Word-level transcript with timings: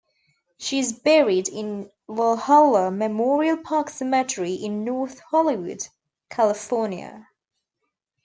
She 0.57 0.79
is 0.79 0.93
buried 0.93 1.47
in 1.47 1.91
Valhalla 2.09 2.89
Memorial 2.89 3.57
Park 3.57 3.91
Cemetery 3.91 4.53
in 4.53 4.83
North 4.83 5.19
Hollywood, 5.29 5.87
California. 6.27 7.27